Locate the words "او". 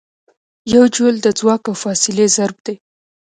1.69-1.75